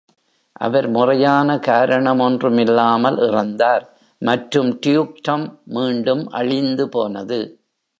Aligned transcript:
அவர் 0.59 0.87
முறையான 0.87 1.55
காரணமொன்றுமில்லாமல் 1.67 3.19
இறந்தார், 3.27 3.85
மற்றும் 4.21 4.79
டியூக்டம் 4.85 5.45
மீண்டும் 5.63 6.23
அழிந்துபோனது. 6.31 7.41